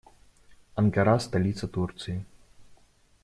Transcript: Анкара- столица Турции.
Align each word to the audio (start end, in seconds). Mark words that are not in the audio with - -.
Анкара- 0.75 1.19
столица 1.19 1.67
Турции. 1.67 2.25